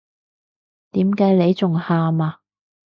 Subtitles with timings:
[0.93, 2.39] 點解你仲喊呀？